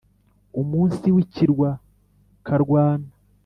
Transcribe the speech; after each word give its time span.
umunsi 0.61 1.05
w'i 1.15 1.25
kirwa, 1.33 1.69
karwana 2.45 3.09